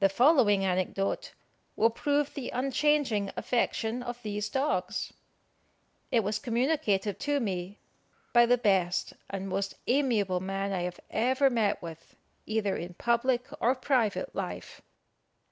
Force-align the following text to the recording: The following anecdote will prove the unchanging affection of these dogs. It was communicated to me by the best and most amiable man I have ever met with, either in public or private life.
The 0.00 0.08
following 0.08 0.64
anecdote 0.64 1.32
will 1.76 1.90
prove 1.90 2.34
the 2.34 2.50
unchanging 2.50 3.30
affection 3.36 4.02
of 4.02 4.20
these 4.24 4.48
dogs. 4.48 5.12
It 6.10 6.24
was 6.24 6.40
communicated 6.40 7.20
to 7.20 7.38
me 7.38 7.78
by 8.32 8.46
the 8.46 8.58
best 8.58 9.12
and 9.30 9.48
most 9.48 9.76
amiable 9.86 10.40
man 10.40 10.72
I 10.72 10.80
have 10.82 10.98
ever 11.08 11.48
met 11.50 11.80
with, 11.80 12.16
either 12.46 12.74
in 12.76 12.94
public 12.94 13.44
or 13.60 13.76
private 13.76 14.34
life. 14.34 14.82